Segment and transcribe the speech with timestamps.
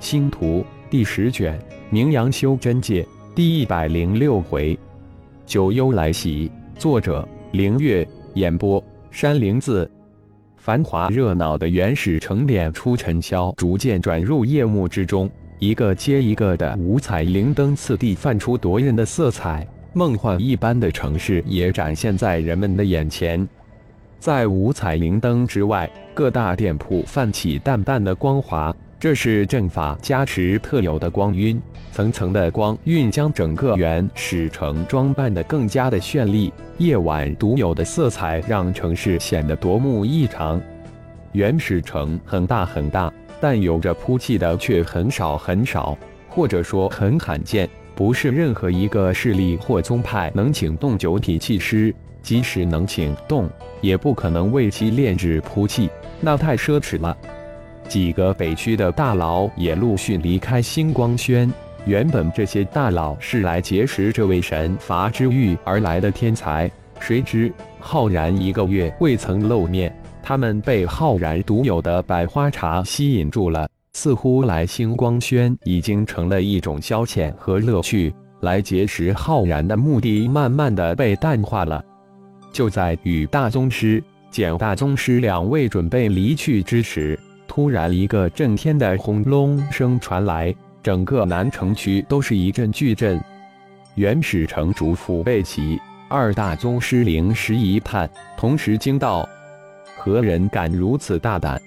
[0.00, 1.58] 星图第十卷，
[1.90, 4.76] 名扬修真界第一百零六回，
[5.44, 6.50] 九幽来袭。
[6.76, 8.06] 作者：凌月。
[8.34, 9.88] 演播：山灵子。
[10.56, 15.28] 繁华热闹的原始城点出尘嚣，逐渐转入夜幕之中。
[15.58, 23.46] 一个接一个的五彩灵灯次第泛出夺人的色彩，梦幻一般的城市也展现在人们的眼前。
[24.18, 31.58] 在五彩灵灯之外，各大店铺泛起淡淡的光华，这是阵法加持特有的光晕。
[31.90, 40.60] 层层的光晕将整个原始城装扮得更加的绚丽，夜晚独有的色彩让城市显得夺目异常。
[41.32, 43.10] 原始城很大很大，
[43.40, 45.96] 但有着铺气的却很少很少，
[46.28, 51.94] 或者说很罕见，不是任何一个势力或宗派能请动九体气师。
[52.22, 53.48] 即使能请动，
[53.80, 55.88] 也不可能为其炼制铺气，
[56.20, 57.16] 那太奢侈了。
[57.90, 61.52] 几个北区的大佬也陆续离开星光轩。
[61.86, 78.14] 原本这些大佬是来结识这位神罚之域而来的天才，谁知浩然一个月未曾露面，他们被浩然独有的百花茶吸引住了，似乎来星光轩已经成了一种消遣和乐趣。
[78.40, 81.84] 来结识浩然的目的慢慢的被淡化了。
[82.52, 87.18] 就在与大宗师、简大宗师两位准备离去之时，
[87.50, 93.20] 突然一个震天的轰隆声传来，整个南城区都是一阵巨震。
[93.96, 95.76] 原始城主府被袭，
[96.08, 99.28] 二大宗师灵石一判，同时惊道
[99.98, 101.60] ：“何人敢如此大胆，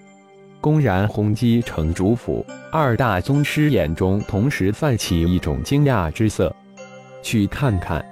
[0.62, 6.56] 公然轰击城主府？”二大宗师眼中同时泛起一种惊讶之色。
[7.22, 8.04] 去看看。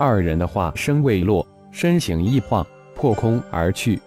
[0.00, 1.46] 二人的话声未落。
[1.70, 4.00] 身形一晃，破空而去。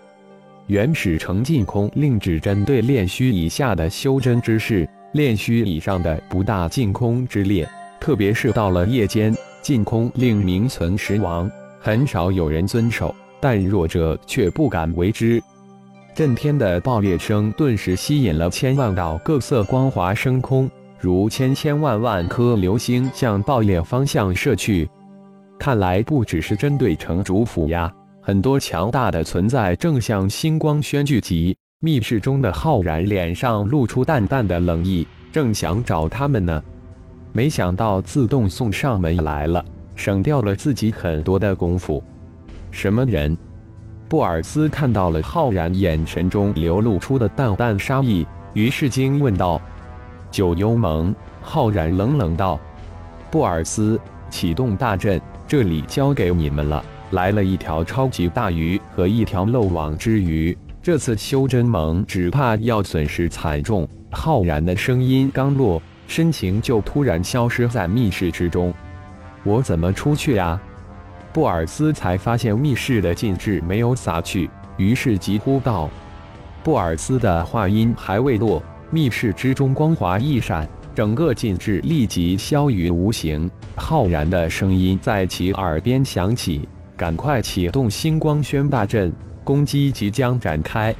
[0.67, 7.67] 原始成禁空令只针对炼虚以下的修真之士，炼虚以上的不大禁空之列。
[8.01, 11.49] 特别是到了夜间，禁空令名存实亡，
[11.79, 15.41] 很少有人遵守，但弱者却不敢为之。
[16.13, 20.69] 震天的爆裂声顿时吸引了千万道各色光华升空，
[20.99, 24.89] 如千千万万颗流星向爆裂方向射去。
[25.57, 27.91] 看来不只是针对城主府呀，
[28.27, 31.55] 很多强大的存在正向星光轩聚集。
[31.79, 36.61] 密室中的浩然脸上露出淡淡的冷意，正想找他们呢，
[37.31, 39.63] 没想到自动送上门来了，
[39.95, 42.03] 省掉了自己很多的功夫。
[42.69, 43.37] 什么人？
[44.09, 49.61] 布尔斯看到了浩然眼神中流露出的淡淡杀意，于是惊问道
[50.29, 52.59] ：“九幽盟？”浩然冷冷道
[53.31, 53.97] ：“布尔斯，
[54.29, 55.17] 启动大阵。”
[55.47, 56.83] 这里交给你们了。
[57.11, 63.87] 来了一条超级大鱼和一条漏网之鱼，这次修真盟只怕要损失惨重。
[64.11, 68.73] 浩然的声音刚落，身形就突然消失在密室之中。
[69.43, 70.59] 我怎么出去呀？
[71.31, 75.89] 布尔斯才发现密室的禁制没有撒去，于是急呼道。
[76.63, 80.67] 布尔斯的话音还未落，密室之中光华一闪。
[80.95, 89.13] 整个禁制立即消于无形，浩然的声音在其耳边响起：“赶快启动星光轩大阵，
[89.43, 90.93] 攻击即将展开。”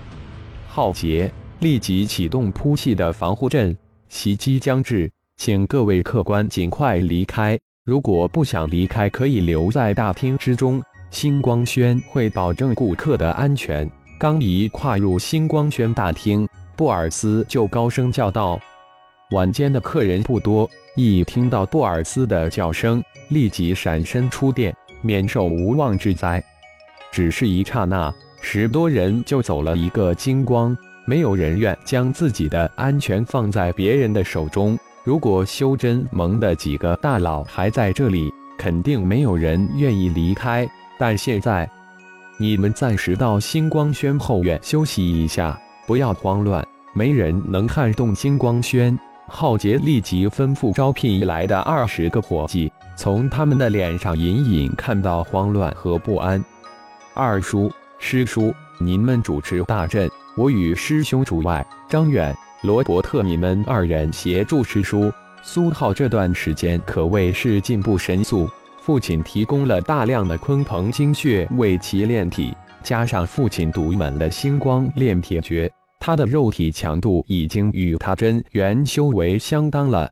[0.69, 3.75] 浩劫立即启动铺气的防护阵，
[4.09, 7.57] 袭击将至，请各位客官尽快离开。
[7.83, 13.89] 如果不想离开，可以留在大厅之中，星光轩会保证顾客的安全。
[14.19, 18.59] 刚一跨入星光轩大厅，布尔斯就高声叫道。
[19.31, 26.43] 晚间的客人不多，一听到布尔斯的叫声，立即闪身出店，免受无妄之灾。
[27.11, 30.77] 只是一刹那，十多人就走了一个精光。
[31.05, 34.77] 没有人愿将自己的安全放在别人的手中。
[35.05, 40.69] 如果修真盟的几个大佬还在这里，肯定没有人愿意离开。
[40.99, 41.69] 但现在，
[42.37, 46.65] 你们暂时到星光轩后院休息一下，不要慌乱。
[46.93, 48.97] 没人能撼动星光轩。
[49.29, 56.43] 浩劫立即吩咐招聘来的二十个伙计，从他们的脸上隐隐看到慌乱和不安。
[57.13, 61.65] 二叔、师叔，您们主持大阵，我与师兄主外。
[61.87, 65.13] 张远、罗伯特，你们二人协助师叔。
[65.43, 68.49] 苏浩这段时间可谓是进步神速，
[68.81, 72.51] 父亲提供了大量的鲲鹏精血为其炼体，
[72.81, 75.71] 加上父亲独门的星光炼铁诀。
[75.99, 80.09] 他的肉体强度已经与他真元修为相当了。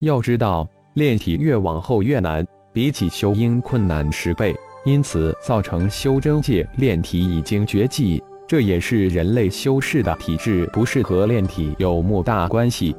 [0.00, 4.52] 要知道，炼体越往后越难，比起修阴困难十倍，
[4.84, 8.20] 因此造成修真界炼体已经绝迹。
[8.48, 12.96] 这也是人类修士的体质不适合炼体有莫大关系。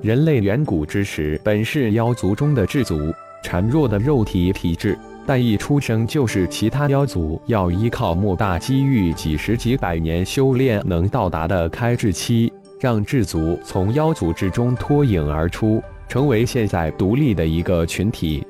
[0.00, 3.12] 人类远古之时本是妖族中的至族，
[3.44, 12.50] 孱弱的肉体体质，但一出生就是其他妖族要依靠莫大机遇、几十几百年修炼能到达的开智期，
[12.80, 18.46] 让智族从妖族之中脱颖而出，成为现在独立的一个群体。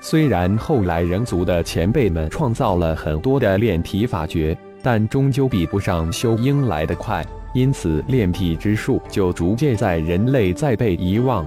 [0.00, 7.24] 虽然后来人族的前辈们创造了很多的炼体法诀，但终究比不上修鹰来得快。
[7.54, 11.46] 因此，炼体之术就逐渐在人类在被遗忘。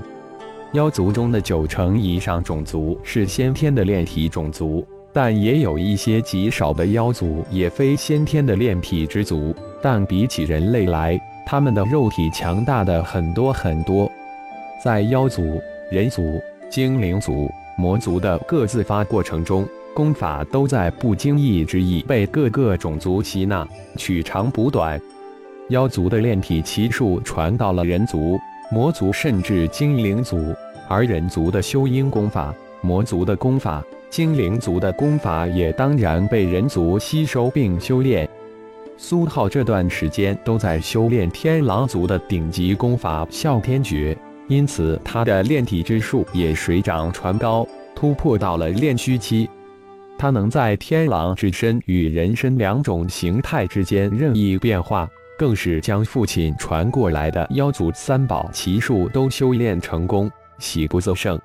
[0.73, 9.55] 妖族中的九成以上种族是先天的炼体种族，但也有一些极少的妖族也非先天的炼体之族。
[9.81, 14.09] 但比起人类来，他们的肉体强大的很多很多。
[14.85, 15.59] 在妖族、
[15.89, 16.39] 人族、
[16.69, 23.67] 精灵族、魔族的各自发过程中，功法都在不经意之意被各个种族吸纳，
[23.97, 25.01] 取长补短。
[25.69, 28.37] 妖族的炼体奇术传到了人族、
[28.71, 30.37] 魔族，甚至精灵族；
[30.87, 38.29] 而人族的修阴功法、魔族的功法、精灵族的功法也当然被人族吸收并修炼。
[38.97, 44.15] 苏浩这段时间都在修炼天狼族的顶级功法哮天诀，
[44.47, 49.49] 因此他的炼体之术也水涨船高，突破到了炼虚期。
[50.17, 55.09] 他能在天狼之身与人身两种形态之间任意变化。
[55.37, 61.37] 更是将父亲传过来的妖族三宝奇术都修炼成功，喜不自胜。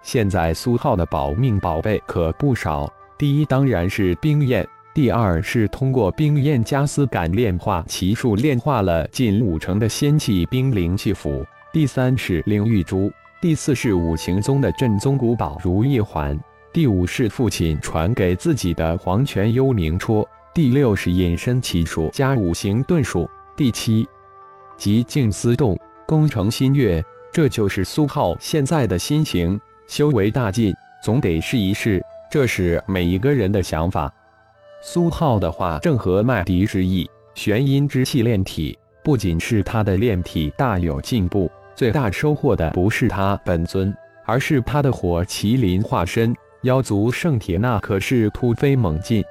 [0.00, 2.88] 现在苏浩的保命宝贝可不少，
[3.18, 11.44] 第一当然是冰焰，第二是通过冰焰加丝感炼化奇术炼化了近五成的仙气冰灵气符，
[11.76, 16.34] 第三是灵玉珠，第四是五行宗的镇宗古宝如意环，
[16.72, 20.26] 第五是父亲传给自己的黄泉幽冥戳。
[20.54, 24.08] 第六是隐身奇术加五行遁术，第七
[24.78, 27.04] 即静思动，功成心悦。
[27.30, 30.72] 这就是苏浩现在的心情，修为大进，
[31.04, 32.02] 总得试一试。
[32.30, 34.10] 这是每一个人的想法。
[34.82, 43.94] 苏浩的话正合麦迪之意，玄阴之气炼体，不仅是他的炼体大有进步，最大收获的不是他本尊，
[44.24, 49.22] 而是他的火麒麟化身妖族圣铁，那可是突飞猛进。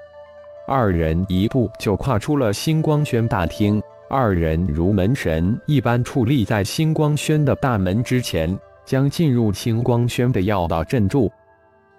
[0.68, 8.56] 二人一步就跨出了星光轩大厅，二人如门神一般矗立在星光轩的大门之前，
[8.86, 11.32] 将进入星光轩的要道镇住。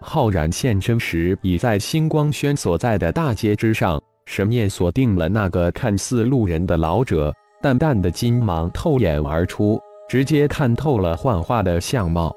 [0.00, 12.34] 浩然现身时，已在星光轩所在的大街之上，神念锁定了那个看似路人的老者，淡淡的金芒透眼而出，直接看透了幻化的相貌。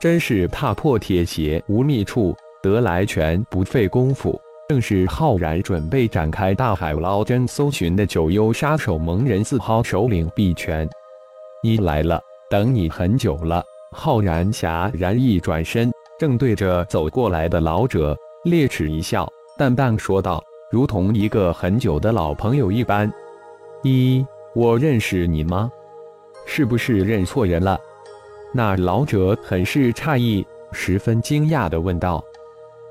[0.00, 4.40] 真是踏破铁鞋无觅处，得来全不费功夫。
[4.68, 10.88] 正是浩然准备展开大海捞针搜寻的九幽杀手蒙人四号首领碧泉，
[11.62, 12.18] 你来了，
[12.48, 13.62] 等你很久了。
[13.90, 19.28] 浩然侠然一转身，正对着走过来的老者咧齿一笑，
[19.58, 23.12] 淡淡说道：“如同一个很久的老朋友一般。”
[23.84, 25.70] 一，我认识你吗？
[26.54, 27.80] 是不是认错人了？
[28.52, 32.22] 那老者很是诧异，十分惊讶地问道：“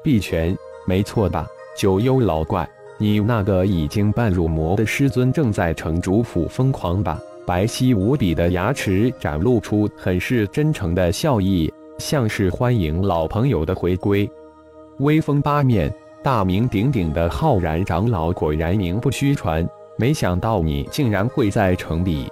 [0.04, 1.48] 碧泉，没错吧？”
[1.78, 2.68] 九幽老怪，
[2.98, 7.22] 你那个已经半入魔的师尊正在城主府疯狂吧？
[7.46, 14.28] 白皙无比的牙齿展露出很是真诚的笑意，像是欢迎老朋友的回归。
[14.98, 22.28] 威风八面、大名鼎鼎的浩然长老果然名不虚传，没想到你竟然会在城里。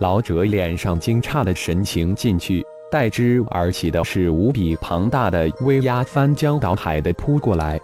[0.00, 7.78] 老者脸上惊诧的神情进去，代之而起的是无比庞大的威压，翻江倒海的扑过来。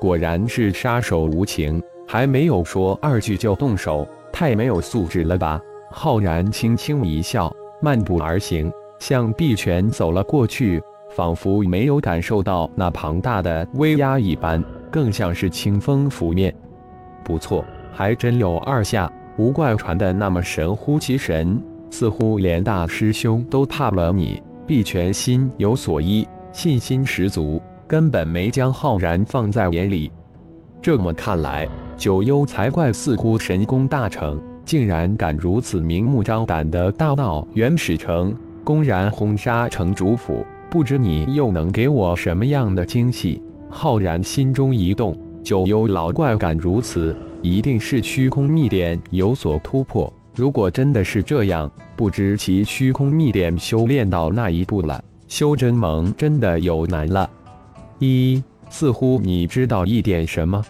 [0.00, 5.60] 果然是杀手无情，还没有说二句就动手，太没有素质了吧？
[5.90, 7.52] 浩然轻轻一笑，
[7.82, 10.80] 漫步而行，向碧泉走了过去，
[11.10, 16.54] 仿佛没有感受到那庞大的威压一般，更像是清风拂面。
[17.24, 21.58] 不错，还真有二下，无怪传的那么神乎其神，
[21.90, 24.42] 似乎连大师兄都怕了你。
[24.66, 27.58] 碧泉心有所依，信心十足。
[27.88, 30.12] 根本没将浩然放在眼里。
[30.82, 31.66] 这么看来，
[31.96, 40.44] 九幽才怪似乎神功大成，竟然敢如此明目张胆的大闹元始城，公然轰杀城主府。
[40.68, 43.42] 不知你又能给我什么样的惊喜？
[43.70, 50.12] 浩然心中一动，九幽老怪敢如此，一定是虚空秘典有所突破。
[50.34, 57.28] 如果真的是这样，不知其虚空秘典修炼到那一步了，修真盟真的有难了。
[57.98, 60.62] 一似乎你知道一点什么，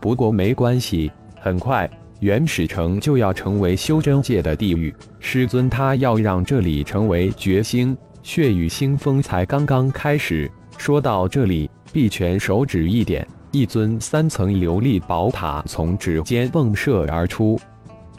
[0.00, 1.88] 不过没关系，很快
[2.20, 4.94] 原始城就要成为修真界的地狱。
[5.20, 10.50] 师尊他要让这里成为绝星，血雨腥风才刚刚开始。
[10.78, 17.58] 说到这里，碧泉手指一点，一尊三层琉璃宝塔从指尖迸射而出。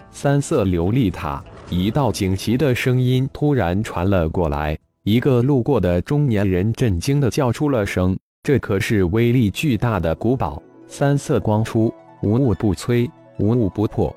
[0.10, 4.75] 三色琉璃塔，一道惊奇的声音突然传了过来。
[5.03, 10.60] 一个路过的中年人震惊的叫出了声：“这可是威力巨大的古堡！
[10.88, 14.12] 三色光出，无物不摧。”无物不破，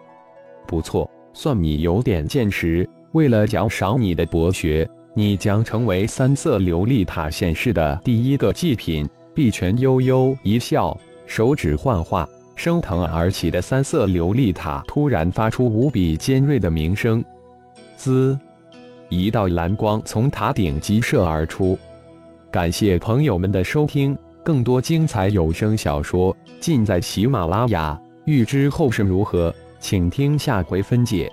[0.66, 2.88] 不错，算你有点见识。
[3.12, 9.06] 为了奖赏你的博学，你将成为三色琉璃塔显示的第一个祭品。
[9.32, 10.96] 碧泉悠悠一笑，
[11.30, 17.24] 手指幻化，升腾而起的三色琉璃塔突然发出无比尖锐的鸣声，
[17.96, 18.36] 滋，
[19.08, 21.78] 一道蓝光从塔顶急射而出。
[22.50, 27.96] 感谢朋友们的收听，更多精彩有声小说尽在喜马拉雅。
[28.24, 31.32] 欲知后事如何，请听下回分解。